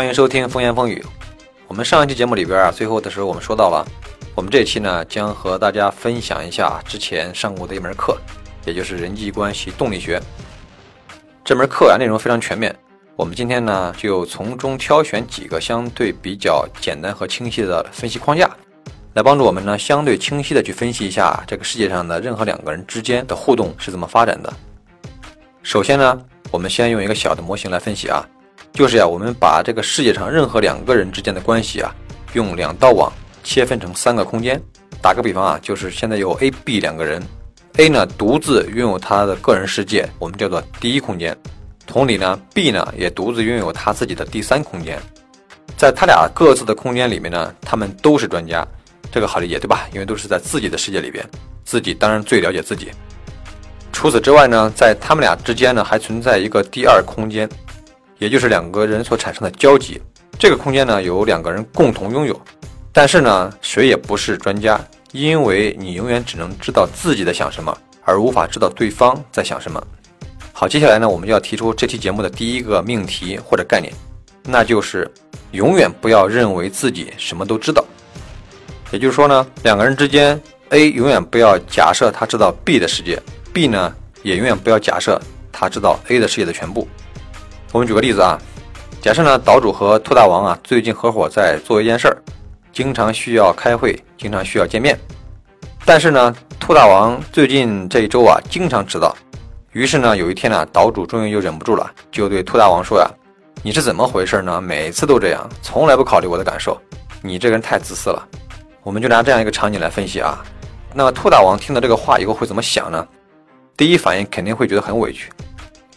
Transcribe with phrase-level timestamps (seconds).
[0.00, 1.04] 欢迎收听风言风语。
[1.68, 3.86] 我们上一期节目里边啊，最后的时候我们说到了，
[4.34, 8.16] 我们这期呢将和大家分享一下之前上过的一门课，
[8.64, 10.18] 也就是人际关系动力学。
[11.44, 12.74] 这门课啊内容非常全面，
[13.14, 18.48] 我们今天呢就从中挑选几个相对比较简单和清晰的分析框架，
[19.12, 24.50] 来帮助我们呢相对清晰的去分析一下这个世界上的任何两个人之间的互动是怎么发展的。
[25.62, 26.18] 首先呢，
[26.50, 28.26] 我们先用一个小的模型来分析啊。
[28.72, 31.94] 就是呀，我们把这个世界上任何两个人之间的关系啊，
[32.32, 33.12] 用两道网
[33.42, 34.60] 切分成三个空间。
[35.02, 37.22] 打个比方啊，就是现在有 A、B 两个人
[37.76, 41.36] ，A 呢独自拥有他的个人世界，我们叫做第一空间。
[41.86, 44.98] 同理呢，B 呢也独自拥有他自己的第三空间。
[45.76, 48.66] 在他俩各自的空间里面呢，他们都是专家，
[49.10, 49.88] 这个好理解对吧？
[49.92, 51.26] 因为都是在自己的世界里边，
[51.64, 52.90] 自己当然最了解自己。
[53.92, 57.48] 除此之外呢，在他们俩之间呢，还存在一个第二空间。
[58.20, 59.98] 也就是两个人所产生的交集，
[60.38, 62.38] 这个空间呢有两个人共同拥有，
[62.92, 64.78] 但是呢谁也不是专家，
[65.12, 69.82] 因为你永远只能知道自己在想什么，而无法知道对方在想什么。
[70.52, 73.90] 好，接下来呢我们就要提出这期节目的第一个命题或者概念，
[74.42, 75.10] 那就是
[75.52, 77.82] 永远不要认为自己什么都知道。
[78.90, 83.18] 也就是说呢，两个人之间，A 永远不要假设他知道 B 的世界
[83.50, 85.18] ，B 呢也永远不要假设
[85.50, 86.86] 他知道 A 的世界的全部。
[87.72, 88.36] 我们举个例子啊，
[89.00, 92.16] 假设呢，岛主和兔大王啊最近合伙在做一件事儿，
[92.72, 94.98] 经常需要开会，经常需要见面。
[95.84, 99.16] 但是呢，兔大王最近这一周啊经常迟到。
[99.70, 103.08] 于是呢，有一天呢，岛主终于就忍不住了，就对兔大王说呀
[103.62, 104.60] ：“你是怎么回事呢？
[104.60, 106.76] 每次都这样，从来不考虑我的感受，
[107.22, 108.28] 你这个人太自私了。”
[108.82, 110.44] 我们就拿这样一个场景来分析啊。
[110.92, 113.06] 那么兔大王听到这个话以后会怎么想呢？
[113.76, 115.30] 第一反应肯定会觉得很委屈。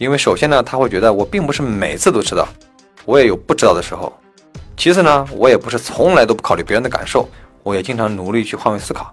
[0.04, 2.46] 因为首先呢，他会觉得我并不是每次都知道，
[3.06, 4.12] 我也有不知道的时候。
[4.76, 7.26] 其次呢，我也不是从来都不考虑别人的感受，
[7.62, 9.10] 我也经常努力去换位思考。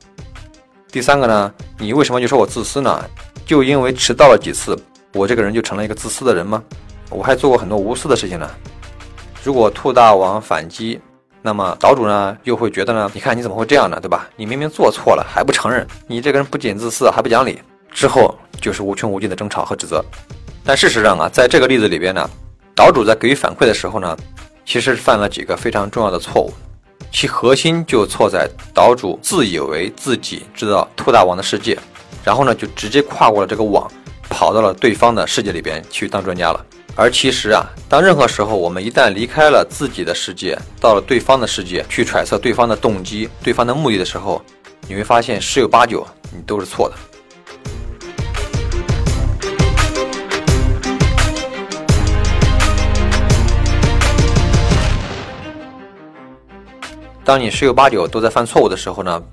[0.91, 3.01] 第三个呢，你为什么就说我自私呢？
[3.45, 4.77] 就因为迟到了几次，
[5.13, 6.61] 我这个人就成了一个自私的人吗？
[7.09, 8.45] 我还做过很多无私的事情呢。
[9.45, 10.99] 如果兔大王反击，
[11.41, 13.09] 那么岛主呢又会觉得呢？
[13.13, 13.97] 你看你怎么会这样呢？
[14.01, 14.27] 对吧？
[14.35, 17.61] 你明明做错了还不承认，你这个人不仅自私还不讲理。
[17.93, 20.03] 之后就是无穷无尽的争吵和指责。
[20.63, 22.29] 但事实上啊，在这个例子里边呢，
[22.75, 24.15] 岛主在给予反馈的时候呢，
[24.65, 26.53] 其实犯了几个非常重要的错误，
[27.11, 31.77] 其核心就错在岛主自以为自己知道兔大王的世界，
[32.23, 33.91] 然后呢就直接跨过了这个网，
[34.29, 36.65] 跑到了对方的世界里边去当专家了。
[36.95, 44.41] 而其实啊，当任何时候我们一旦离开了自己的世界，到了对方的世界去揣测对方的动机、对方的目的的时候，
[44.87, 46.95] 你会发现十有八九你都是错的。
[57.31, 59.23] 当你十有八九都在犯错误的时候呢，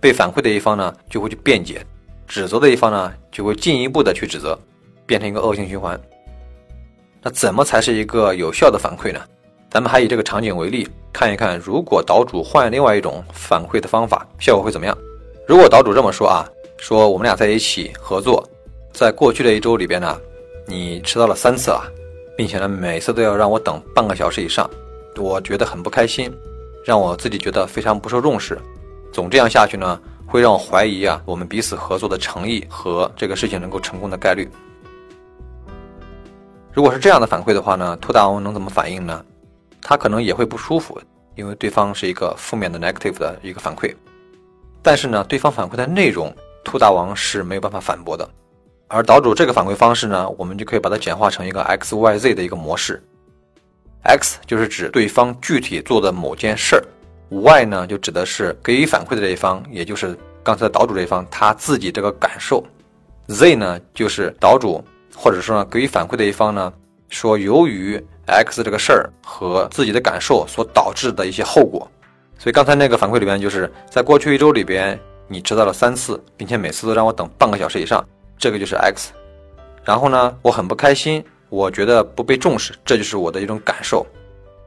[0.00, 1.84] 被反馈的一方呢就会去辩解，
[2.26, 4.58] 指责的一方呢就会进一步的去指责，
[5.04, 6.00] 变成一个恶性循环。
[7.20, 9.20] 那怎么才是一个有效的反馈呢？
[9.68, 14.96] 咱们还以这个场景为例，看一看如果岛主换另外一种反馈的方法，效果会怎么样？
[15.46, 18.42] 如果岛主这么说啊，说我们俩在一起合作，
[18.90, 20.18] 在过去的一周里边呢，
[20.66, 21.84] 你迟到了三次啊，
[22.38, 24.66] 并且呢每次都要让我等半个小时以上，
[25.18, 26.34] 我觉得很不开心。
[26.84, 28.58] 让我自己觉得非常不受重视，
[29.10, 34.48] 总这样下去呢，会让我怀疑啊，我们彼此合作的诚意和这个事情能够成功的概率。
[36.72, 39.24] 如果是这样的反馈的话呢，兔大王能怎么反应呢？
[39.80, 41.00] 他可能也会不舒服，
[41.36, 43.94] 因为对方是一个负面的 negative 的一个反馈。
[44.82, 46.34] 但是呢，对方反馈的内容，
[46.64, 48.28] 兔大王是没有办法反驳的。
[48.88, 53.02] 而岛主这个反馈方式呢，我们就可以把它简化成一个 X Y Z 的一个模式。
[54.04, 56.84] X 就是指对方具体做的某件事儿
[57.30, 62.62] ，Y 呢就指的是给予反馈的这一方，也就是刚才岛主这一方他自己这个感受
[63.28, 64.84] ，Z 呢就是岛主
[65.16, 66.72] 或者说呢给予反馈的一方呢
[67.08, 71.90] 说由于 X 这个事儿和自己的感受所导致的一些后果，
[72.38, 74.98] 所以刚才那个反馈里边就是在过去一周里边
[75.28, 78.06] 你迟到了三次，并且每次都让我等半个小时以上，
[78.36, 79.12] 这个就是 X，
[79.82, 81.24] 然后呢我很不开心。
[81.54, 84.04] 我觉得不被重视，这就是我的一种感受。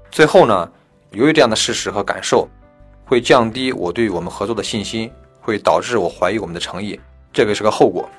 [0.10, 0.72] 最后呢，
[1.12, 2.48] 由于这样的事实和感受，
[3.04, 5.12] 会降低我对我们合作的信心，
[5.42, 6.98] 会导致我怀疑我们的诚意，
[7.34, 8.10] 这个是个后果。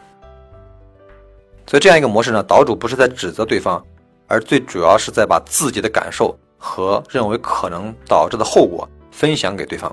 [1.67, 3.82] 所以这样一个模式呢，岛主不是在指责对方，
[4.26, 9.91] 而最主要是在把自己的感受和认为可能导致的后果分享给对方。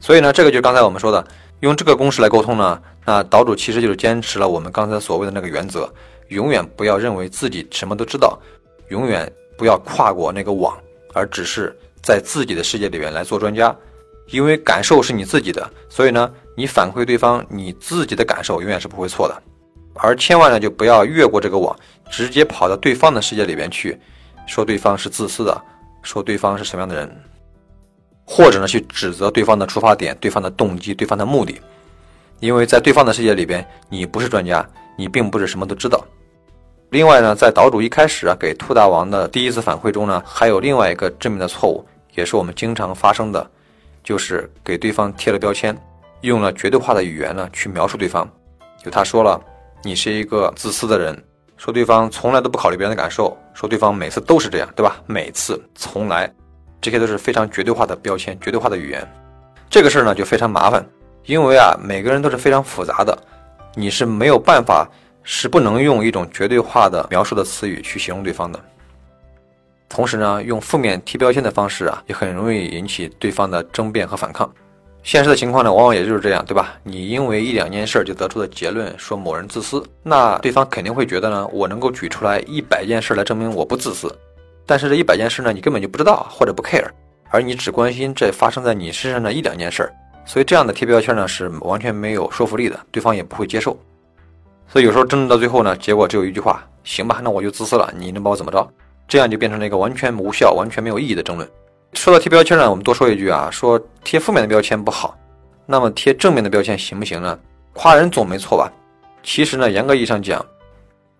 [0.00, 1.22] 所以呢，这个就是刚才我们说的，
[1.60, 5.92] 用这个公式来沟通呢，那岛主其实就是坚持了我们刚才所谓的那个原则。
[6.32, 8.38] 永远不要认为自己什么都知道，
[8.88, 10.76] 永远不要跨过那个网，
[11.14, 13.74] 而只是在自己的世界里面来做专家。
[14.28, 19.42] 因为感受是你自己的，所以呢，你反馈对方你自己的感受永远是不会错的。
[19.94, 21.76] 而千万呢，就不要越过这个网，
[22.10, 23.98] 直接跑到对方的世界里边去，
[24.46, 25.62] 说对方是自私的，
[26.02, 27.10] 说对方是什么样的人，
[28.24, 31.60] 或者呢，去指责对方的出发点、对方的动机、对方的目的。
[32.40, 36.02] 因为在对方的世界里边，你不是专家，你并不是什么都知道。
[36.92, 41.82] 另外呢，在岛主一开始啊给兔大王的第一次反馈中呢，还有另外一个致命的错误，
[42.14, 43.50] 也是我们经常发生的，
[44.04, 45.74] 就是给对方贴了标签，
[46.20, 48.28] 用了绝对化的语言呢去描述对方。
[48.84, 49.40] 就他说了。
[49.84, 51.20] 你是一个自私的人，
[51.56, 54.94] 说对方从来都不考虑别人的感受，说对方每次都是这样，对吧？
[55.06, 56.32] 每次，从来，
[56.80, 59.04] 这些都是非常绝对化的标签，绝对化的语言。
[59.68, 60.86] 这个事儿呢就非常麻烦，
[61.24, 63.18] 因为啊，每个人都是非常复杂的，
[63.74, 64.88] 你是没有办法，
[65.22, 68.58] 是不能用一种绝对化的描述的词语去形容对方的。
[69.88, 74.50] 同时呢，用负面贴标签的方式啊，也很容易引起对方的争辩和反抗。
[75.02, 76.74] 现实的情况呢，往往也就是这样，对吧？
[76.82, 84.16] 你因为一两件事就得出的结论说某人自私，那对方肯定会觉得呢，我能够举出来一百件事来证明我不自私，
[84.64, 86.88] 但是这一百件事呢，你根本就不知道或者不 care，
[87.30, 89.92] 而你只关心这发生在你身上的一两件事，
[90.24, 93.76] 所以这样的贴标签呢是完全没有说服力的，对方也不会接受。
[94.72, 98.66] 所以有时候争论到最后呢，结果只有一句话：行吧，那我就自私了，你能把我怎么着？
[99.06, 101.46] 这样就变成了一个完全无效、完全没有意义的争论。
[101.92, 105.14] 说到贴标签呢，我们多说一句啊，说贴负面的标签不好，
[105.66, 107.38] 那么贴正面的标签行不行呢？
[107.74, 108.72] 夸人总没错吧？
[109.22, 110.42] 其实呢，严格意义上讲，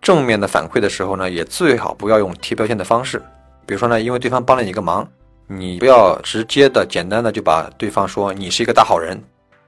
[0.01, 3.21] 正面的反馈的时候呢，也最好不要用贴标签的方式。
[3.67, 5.07] 比如说呢，因为对方帮了你一个忙，
[5.45, 9.15] 你不要直接的、简单的就把对方说你是一个大好人，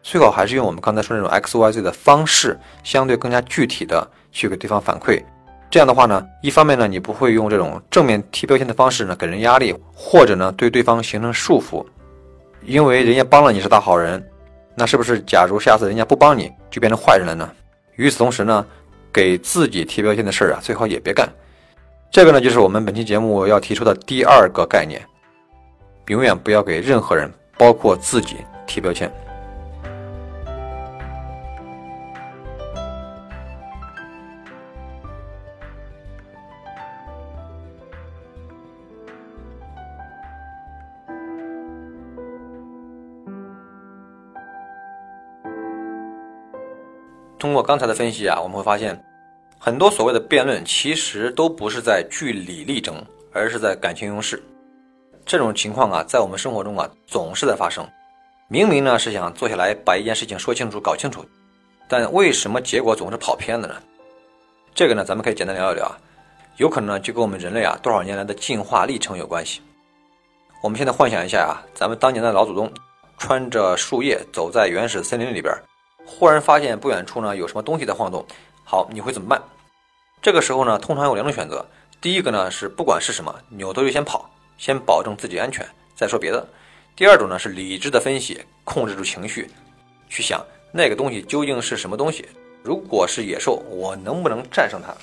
[0.08, 5.20] 最好还是用我们刚才说那种 X Y Z 的方式，相对更加具体的去给对方反馈。
[5.68, 11.84] 这样的话呢，一方面呢，你不会用这种正面贴标签的方式呢给人压力，或者呢对对方形成束缚，
[12.62, 14.24] 因为人家帮了你是大好人，
[14.76, 17.50] 那是不是假如下次人家不帮你就变成坏人了呢？
[17.96, 18.64] 与此同时呢，
[19.12, 21.28] 给自己贴标签的事儿啊，最好也别干。
[22.12, 25.02] 这个呢，就是我们本期节目要提出的第二个概念，
[26.10, 28.36] 永远不要给任何人，包括自己
[28.68, 29.12] 贴标签。
[47.38, 49.00] 通过刚才的分析啊，我们会发现，
[49.60, 52.96] 很多所谓的辩论其实都不是在据理力争，
[53.34, 54.42] 而是在感情用事。
[55.26, 57.88] 这种情况啊，在我们生活中啊，总是在发生。
[58.48, 61.26] 明明呢是想坐下来把一件事情说清楚、搞清楚，
[61.88, 63.76] 但为什么结果总是跑偏了呢？
[64.74, 65.98] 这个呢，咱们可以简单聊一聊啊。
[66.58, 69.62] 有可能呢，就跟我们人类啊多少年来的进化历程有关系。
[70.62, 72.72] 我们现在幻想一下啊，咱们当年的老祖宗
[73.18, 75.54] 穿着树叶走在原始森林里边。
[76.06, 78.26] 忽然发现不远处呢有什么东西在晃动，
[78.64, 79.42] 好，你会怎么办？
[80.22, 81.66] 这个时候呢，通常有两种选择。
[82.00, 86.48] 第一个呢是不管是什么，扭头就先跑，先保证自己安全，再说别的。
[86.96, 89.50] 第二种呢是理智的分析，控制住情绪，
[90.08, 92.28] 去想那个东西究竟是什么东西。
[92.64, 94.94] 如果是野兽，我能不能战胜它？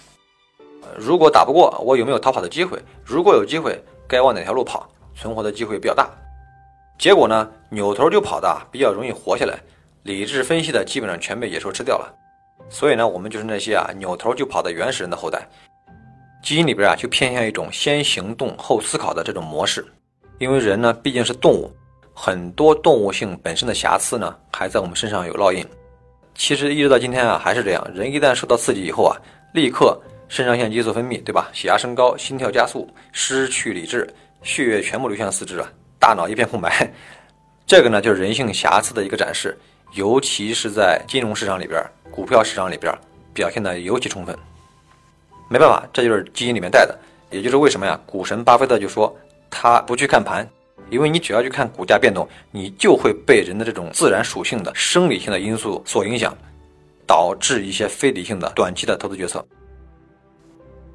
[0.96, 2.78] 如果打不过，我有没有逃跑的机会？
[3.04, 6.08] 如果有机会，该往哪条路跑，存活的机会比较大？
[6.98, 9.58] 结果呢，扭头就跑的比较容易活下来。
[10.02, 12.12] 理智分析的基本上全被野兽吃掉了，
[12.68, 15.46] 所以呢，我们就是那些啊扭头就跑的原始人的后代，
[16.42, 19.86] 基因里边啊就偏向一种先行动后思考的这种模式，
[20.38, 21.70] 因为人呢毕竟是动物，
[22.12, 25.64] 很多动物性本身的瑕疵呢还在我们身上有烙印。
[26.34, 29.14] 其实一直到今天啊还是这样，人一旦受到刺激以后啊，
[29.54, 29.96] 立刻
[30.28, 31.48] 肾上腺激素分泌，对吧？
[31.52, 34.08] 血压升高，心跳加速，失去理智，
[34.42, 36.92] 血液全部流向四肢啊，大脑一片空白。
[37.66, 39.56] 这个呢就是人性瑕疵的一个展示。
[39.94, 42.92] 尤其是在金融市场里边，股票市场里边
[43.34, 44.36] 表现的尤其充分。
[45.48, 46.98] 没办法，这就是基因里面带的。
[47.30, 47.98] 也就是为什么呀？
[48.06, 49.14] 股神巴菲特就说
[49.50, 50.48] 他不去看盘，
[50.88, 56.36] 因为你只要去看股价变动，你就会被人的这种自然属性的生理性的因素所影响，
[57.06, 59.44] 导致一些非理性的短期的投资决策。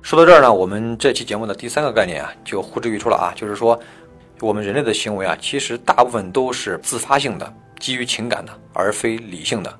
[0.01, 3.79] 说到这儿呢，我们这期节目的第三个概念啊，就呼之欲出了啊，就是说
[4.39, 7.53] 我们人类的行为啊，其实大部分都是自发性的。
[7.79, 9.73] 基于情感的，而非理性的。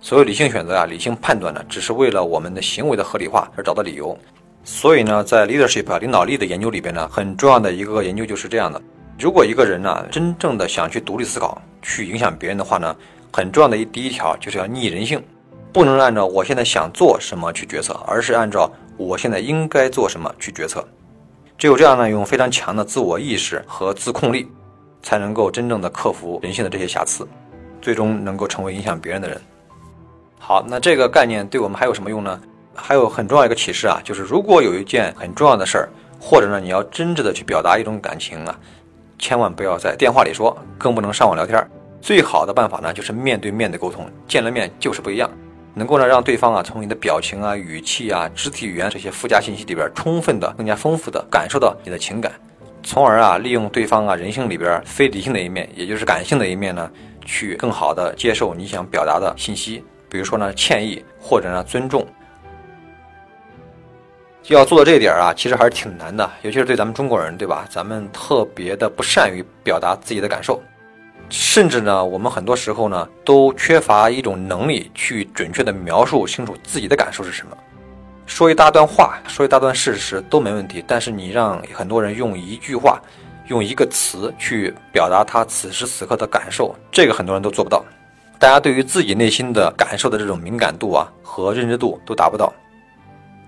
[0.00, 4.16] 所有理性选择啊，理性判断呢，只是为了我们的行为的合理化而找到理由。
[4.62, 8.80] 所以呢，在 leadership 啊领导力的研究里边呢，很重要的一个研究就是这样的：
[9.18, 12.94] 如果一个人呢，真正的想去独立思考，去影响别人的话呢，
[13.32, 15.22] 很重要的一第一条就是要逆人性，
[15.72, 20.86] 不能按照我现在想做什么去决策，而是按照我现在应该做什么去决策。
[21.56, 24.48] 只有这样呢，用非常强的自我意识和自控力，
[25.06, 27.24] 才能够真正的克服人性的这些瑕疵，
[27.80, 29.40] 最终能够成为影响别人的人。
[30.36, 32.40] 好，那这个概念对我们还有什么用呢？
[32.74, 35.88] 还有很重要一个启示啊，就是如果有一件很重要的事儿，
[36.20, 38.58] 或者呢你要真挚的去表达一种感情啊，
[39.16, 41.64] 千万不要在电话里说，更不能上网聊天。
[42.00, 45.30] 最好的办法呢，就是面对面的沟通，见了面就是不一样，
[45.72, 52.32] 能够呢让对方啊从你的表情啊、语气啊、肢体语言这些附加信息里边，充分的、更加丰富的感受到你的情感，
[52.86, 56.88] 从而啊利用对方啊人性里边非理性的一面，也就是感性的一面呢，
[57.24, 59.84] 去更好的接受你想表达的信息。
[60.08, 62.06] 比如说呢，歉意或者呢尊重，
[64.46, 67.66] 要做到这一点啊，其实还是挺难的，尤其是对咱们中国人，对吧？
[67.68, 70.62] 咱们特别的不善于表达自己的感受，
[71.28, 77.56] 甚至呢，我们很多时候呢，都缺乏一种能力去准确的描述清楚自己的感受是什么。
[78.26, 83.00] 说一大段话，说一大段事实都没问题，但是你让很多人用一句话、
[83.46, 87.82] 用一个词去表达他此时此刻的感受，这个很多人都做不到。
[88.38, 92.52] 大家对于自己内心的感受的这种敏感度啊和认知度都达不到，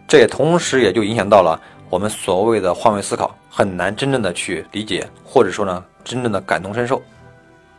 [0.06, 7.02] 这也同时也就影响到了我们所谓的换位思考，很难真正的去理解，或者说呢真正的感同身受。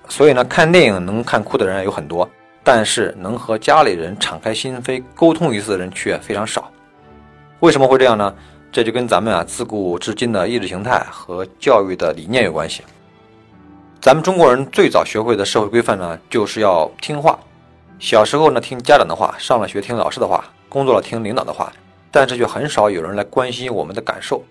[0.10, 2.30] 所以呢，看电影能看哭的人有很多，
[2.64, 6.70] 但是能和家里人敞开心扉沟通一次的人却非常少。
[7.62, 8.34] 为什么会这样呢？
[8.72, 12.84] 这就跟咱们啊自古至今的意识形态和教育的理念有关系。
[14.00, 17.38] 咱们中国人最早学会的社会规范呢，就是要听话。
[18.00, 21.72] 小时候呢，听家长的话；上了学听老师的话；工作了听领导的话。
[22.12, 24.42] 但是却很少有人来关心我们的感受，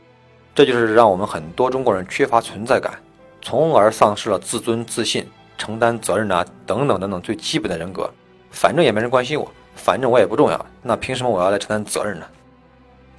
[0.54, 2.92] 这就是让我们很多中国人缺乏存在感，
[3.42, 8.08] 从而丧失了自尊、自信、承担责任啊等等等等最基本的人格。
[8.50, 12.26] 反正也没人关心我，反正我也不重要，那凭什么我要来承担责任呢？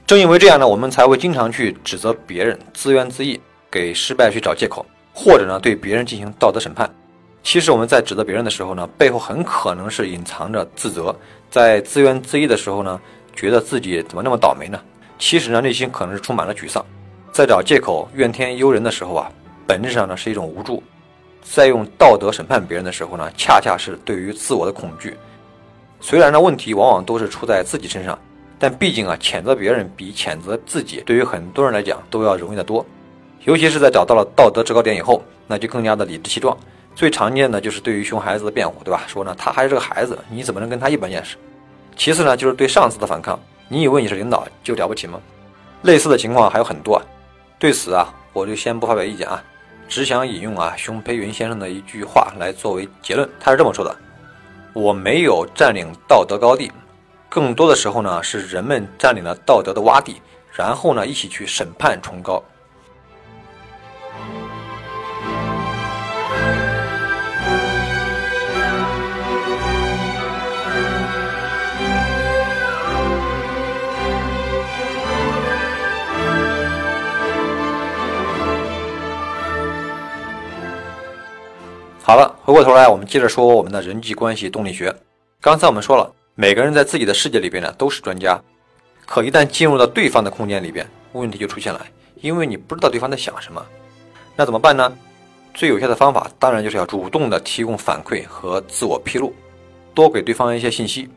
[0.09, 3.39] 正因为这样呢，我们才会经常去指责别人，自怨自艾，
[3.69, 4.83] 给失败去找借口。
[5.13, 6.89] 或者呢，对别人进行道德审判。
[7.43, 11.15] 其实我们在指责别人的时候呢，背后很可能是隐藏着自责。
[11.51, 12.99] 在自怨自艾的时候呢，
[13.35, 14.81] 觉得自己怎么那么倒霉呢？
[15.19, 16.83] 其实呢，内心可能是充满了沮丧。
[17.31, 19.31] 在找借口、怨天尤人的时候啊，
[19.67, 20.81] 本质上呢是一种无助。
[21.43, 25.15] 在用道德审判别人的时候呢，恰恰是对于自我的恐惧。
[26.01, 28.17] 虽然呢，问题往往都是出在自己身上，
[28.59, 32.85] 但毕竟啊，谴责别人比谴责自己，对于很多人来讲都要容易得多。
[33.45, 36.55] 尤其是在找到了道德制高点以后，那就更加的理直气壮。
[36.93, 39.03] 最常见的就是对于熊孩子的辩护，对吧？
[39.07, 41.37] 说呢，他还是个孩子，你怎么能跟他一般见识？
[41.95, 43.39] 其次呢，就是对上司的反抗。
[43.69, 45.21] 你以为你是领导就了不起吗？
[45.83, 47.01] 类似的情况还有很多。
[47.57, 49.41] 对此啊，我就先不发表意见啊，
[49.87, 53.29] 只想引用啊熊培云先生的一句话来作为结论。
[53.39, 53.95] 他是这么说的
[54.73, 56.69] ：“我没有占领道德高地，
[57.29, 60.19] 更多的时候呢，是人们占领了道德的洼地，
[60.51, 62.43] 然后呢，一起去审判崇高。”
[82.01, 84.91] 好了，回过头来，我们接着说我们的人际关系动力学。
[85.39, 88.41] 刚才我们说了，每个人在自己的世界里边呢都是专家，
[89.05, 91.85] 可一旦进入到对方的空间里边，问题就出现了，
[92.21, 93.61] 因为你不知道对方在想什么。
[94.37, 94.89] 那怎么办呢？
[95.53, 99.33] 最有效的方法当然就是要主动的提供反馈和自我披露，
[99.93, 101.09] 多给对方一些信息，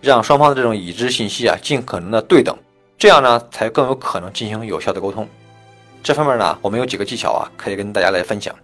[0.00, 2.56] 让双方的这种已知信息啊尽可能的对等，
[2.96, 5.28] 这样呢才更有可能进行有效的沟通。
[6.02, 8.54] 这方面呢，我们有几个技巧啊，可以跟大家来分享。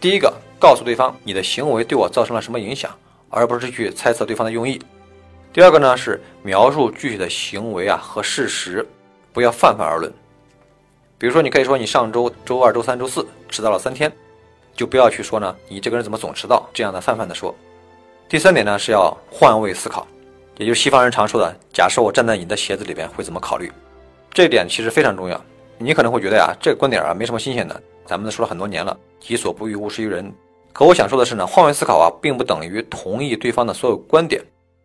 [0.00, 0.32] 第一个。
[0.58, 2.90] 告诉对方你的行为对我造成了什么影响，
[3.28, 4.80] 而不是去猜测对方的用意。
[5.54, 8.84] 第二个呢是描述具体的行为啊和事实，
[9.32, 10.12] 不要泛泛而论。
[11.16, 14.12] 比如说，你可以说你上周周二、周三、周四迟到了三天，
[14.74, 17.54] 就不要去说呢你这个人怎么总迟到这样的泛泛的说。
[18.28, 20.04] 第三点呢是要换位思考，
[20.58, 23.70] 也就是西方人常说的，假设我站在你的鞋子里边会怎么考虑？
[24.32, 25.40] 这一点其实非常重要。
[25.78, 30.34] 你可能会觉得呀，这个观点啊没什么新鲜的，咱们都说了很多年了，己所不欲，勿施于人。
[30.72, 34.42] 可我想说的是呢，换位思考啊，并不等于同意对方的所有观点。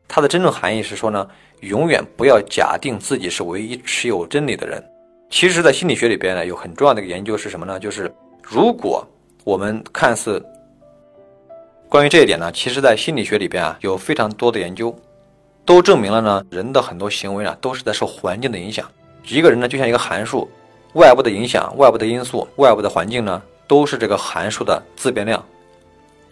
[0.09, 1.25] 它的真正含义是说呢，
[1.61, 4.83] 永远不要假定自己是唯一持有真理的人。
[5.29, 7.79] 其实，在心理学里边呢，有很重要的一个研究是什么呢？
[7.79, 8.11] 就是
[8.41, 9.07] 如果
[9.43, 10.43] 我们看似
[11.87, 14.93] 关于这一点呢，其实在心理学里边啊，有非常多的研究，
[15.63, 18.89] 都证明了呢，人的很多行为啊，都是在受环境的影响。
[19.27, 20.49] 一个人呢，就像一个函数，
[20.93, 25.43] 外部的影响、外部的因素、外部的环境呢，都是这个函数的自变量。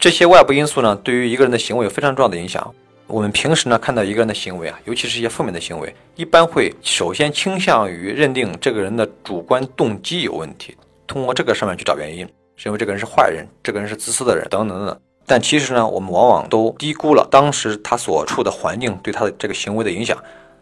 [0.00, 2.74] 这些外部因素呢，对于一个人的行为有非常重要的影响。
[3.08, 15.00] 我们平时呢看到一个人的行为啊，尤其是一些负面的行为，一般会首先倾向于认定这个人的主观动机有问题，通过这个上面去找原因，认为这个人是坏人，这个人是自私的人，等等等等。
[15.26, 20.14] 但其实呢，我们往往都低估了当时他所处的环境对他的这个行为的影响，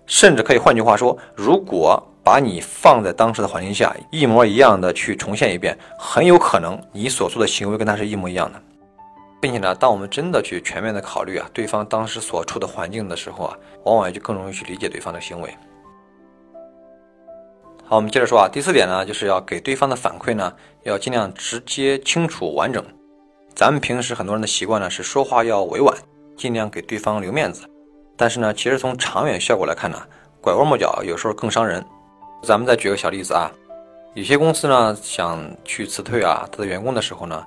[0.07, 8.63] 甚至可以换句话说，如果把你放在当时的环境下，一模一样的去重现一遍，很有可能你所做的行为跟他是一模一样的。
[9.47, 15.57] 并且呢，当我们真的去全面的考虑啊，对方当时所处的环境的时候啊，往往就更容易去理解对方的行为。
[17.85, 22.85] 好，我们接着说啊，第四点呢，就是要给对方的反馈呢，要尽量直接、清楚、完整。
[23.55, 25.97] 咱们平时很多人的习惯呢，是说话要委婉，
[26.37, 27.71] 尽量给对方留面子。
[28.17, 30.03] 但是呢，其实从长远效果来看呢，
[30.41, 31.87] 拐弯抹角有时候更伤人。
[32.43, 33.49] 咱们再举个小例子啊，
[34.15, 37.47] 有些公司呢想去辞退啊他的员工的时候呢。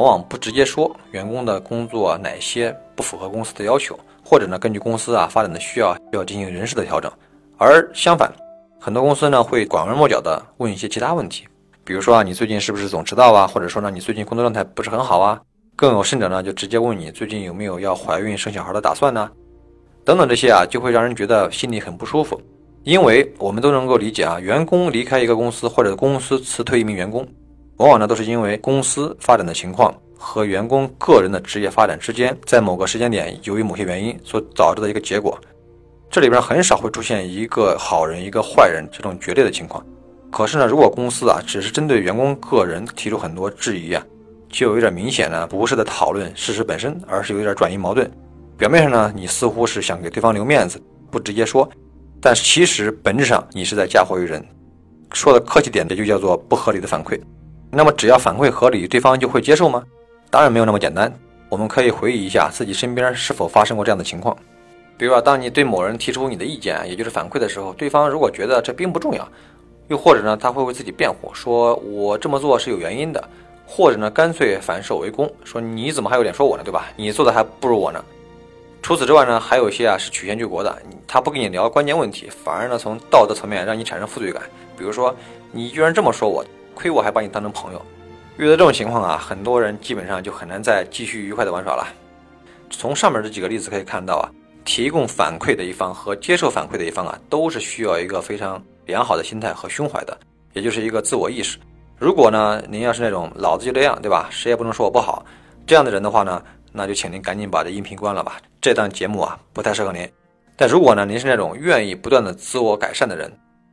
[0.00, 7.12] 往往不直接说员工的工作哪些不符合公司的要求，或者呢根据公司啊发展的需要要进行人事的调整，
[7.58, 8.32] 而相反，
[8.80, 11.46] 很多公司呢会拐弯抹角的问一些其他问题，
[11.84, 15.38] 比如说啊你最近是不是总迟到啊，或者说呢你最近工作状态不是很好啊，
[15.76, 19.30] 更有甚者呢就直接问你最近有没有要怀孕生小孩的打算呢，
[20.02, 22.40] 等等这些啊就会让人觉得心里很不舒服，
[22.84, 27.26] 因为我们都能够理解啊员工离开一个公司或者公司辞退一名员工。
[27.80, 35.40] 往往呢都是因为公司发展的情况和员工个人的职业发展之间，在某个时间点由于某些原因所导致的一个结果。
[36.10, 39.82] 这里边很少会出现一个好人一个坏人这种绝对的情况。
[40.30, 44.04] 可是呢，如果公司啊只是针对员工个人提出很多质疑啊，
[44.50, 48.10] 就有点明显呢，不是在讨论事实本身，而是有点转移矛盾。
[48.58, 50.78] 表面上呢，你似乎是想给对方留面子，
[51.10, 51.66] 不直接说，
[52.20, 54.44] 但其实本质上你是在嫁祸于人。
[55.14, 57.18] 说的客气点，这就叫做不合理的反馈。
[57.72, 59.84] 那么只要反馈合理，对方就会接受吗？
[60.28, 61.12] 当然没有那么简单。
[61.48, 64.36] 我们可以回忆一下自己身边是否发生过这样的情况。
[64.96, 69.26] 比如啊，当你对某人提出你的意见，也就是反馈的时候，对方如果觉得这并不重要，
[69.88, 73.28] 又或者呢，他会为自己辩护，说我这么做是有原因的，
[73.66, 76.62] 或者呢，干脆反手为攻，说你怎么还有脸说我呢？
[76.64, 76.86] 对吧？
[76.96, 78.04] 你做的还不如我呢。
[78.82, 84.42] 除此之外呢，还有一些啊是曲线救国的，他不跟你聊关键问题，反而呢从道德层面让你产生负罪感。
[84.76, 85.14] 比如说，
[85.50, 86.44] 你居然这么说我。
[86.80, 87.82] 亏我还把你当成朋友，
[88.38, 91.86] 遇到这种情况啊，很多人基本上就很难再继续愉快的玩耍了。
[92.70, 94.24] 从上面这几个例子可以看到啊，
[94.64, 100.18] 提供反馈的一方和接受反馈的一方啊，都是需要一个非常良好的心态和胸怀的，
[100.54, 101.58] 也就是一个自我意识。
[101.98, 104.28] 如果呢，您要是那种老子就这样，对吧？
[104.30, 105.22] 谁也不能说我不好
[105.66, 110.08] 这样的人的话呢，那就请您赶紧把这音频关了吧，这档节目啊不太适合您。
[110.56, 113.30] 但如果呢，您是那种愿意不断的自我改善的人。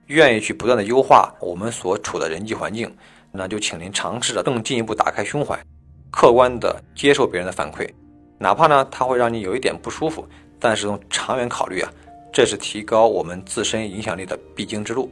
[0.08, 2.94] 愿意去不断的优化我们所处的人际环境，
[3.32, 5.58] 那就请您尝试着更进一步打开胸怀，
[6.12, 7.88] 客观的接受别人的反馈，
[8.38, 10.28] 哪怕呢他会让你有一点不舒服，
[10.60, 11.92] 但是从长远考虑啊，
[12.32, 15.12] 这是提高我们自身影响力的必经之路。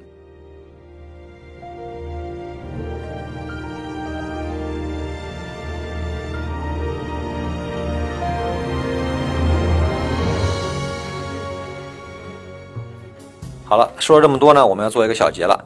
[13.68, 15.66] 好了，说了这么多呢，我们要做一个小结了。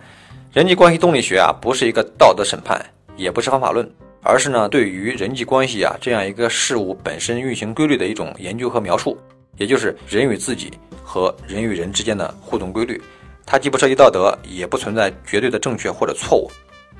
[0.53, 2.83] 人际关系动力学啊，不是一个道德审判，
[3.17, 3.87] 也不是方法论，
[4.23, 9.17] 而是呢对于人际关系啊这样一个事物本身运行规律的一种研究和描述，
[9.57, 10.71] 也就是人与自己
[11.03, 13.01] 和人与人之间的互动规律。
[13.45, 16.49] 它既不涉及道德，也不存在绝对的正确或者错误，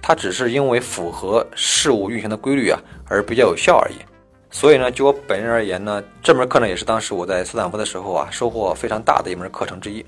[0.02, 3.96] 它只是因为符合事物运行的规律啊而比较有效而已。
[4.52, 10.06] 所以呢，就我本人而言呢，这门课呢也是当时我在斯坦福的时候啊收获非常大的一门课程之一。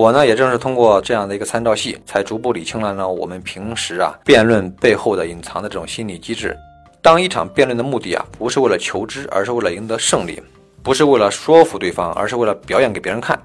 [0.00, 6.56] 我呢，也正是通过这样的一个参照系，才逐步理清了呢我们平时啊辩论背后的隐藏的这种心理机制。
[7.02, 10.40] 当一场辩论的目的啊，不是为了求知，而是为了赢得胜利；
[10.82, 13.36] 不是为了说服对方，而是为了表演给别人看；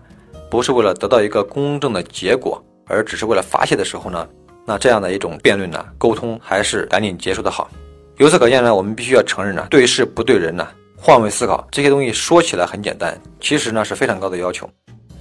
[0.50, 4.26] 不是为了得到一个公正的结果，而只是为了发泄的时候呢，
[4.65, 7.70] 那这样的一种辩论呢，沟通还是赶紧结束的好。
[8.15, 10.65] 由此可见呢，我们必须要承认呢，对事不对人呢，
[10.96, 14.70] 换位思考这些东西说起来很简单，其实呢是非常高的要求。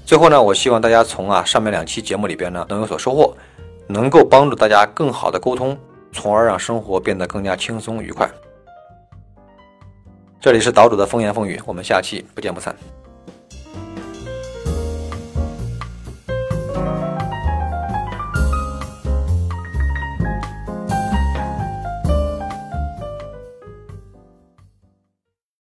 [0.04, 3.34] 最后呢，我希望大家从啊上面两期节目里边呢能有所收获，
[3.86, 5.76] 能够帮助大家更好的沟通，
[6.12, 8.28] 从而让生活变得更加轻松愉快。
[10.38, 12.76] 这里是岛主的风言风语，我们下期不见不散。